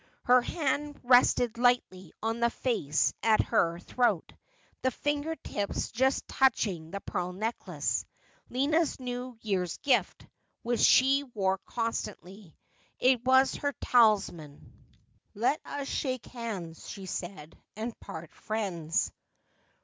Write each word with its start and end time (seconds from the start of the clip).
Her 0.23 0.41
hand 0.41 0.99
rested 1.03 1.59
lightly 1.59 2.11
on 2.23 2.39
the 2.39 2.51
lace 2.65 3.13
at 3.21 3.43
her 3.43 3.77
throat, 3.77 4.33
the 4.81 4.89
finger 4.89 5.35
tips 5.35 5.91
just 5.91 6.27
touching 6.27 6.89
the 6.89 7.01
pearl 7.01 7.31
necklace, 7.33 8.03
Lina's 8.49 8.99
new 8.99 9.37
year's 9.41 9.77
gift, 9.77 10.25
which 10.63 10.79
she 10.79 11.23
wore 11.35 11.59
constantly. 11.67 12.57
It 12.97 13.23
was 13.23 13.53
her 13.57 13.73
talis 13.73 14.31
man.' 14.31 14.73
Let 15.35 15.61
us 15.65 15.87
shake 15.87 16.25
hands,' 16.25 16.89
she 16.89 17.05
said,' 17.05 17.55
and 17.77 17.99
part 17.99 18.33
friends.' 18.33 19.11